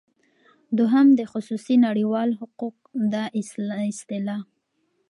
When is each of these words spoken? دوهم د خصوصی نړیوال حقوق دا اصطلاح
دوهم 0.77 1.07
د 1.19 1.21
خصوصی 1.31 1.75
نړیوال 1.87 2.29
حقوق 2.39 2.77
دا 3.13 3.23
اصطلاح 3.89 4.41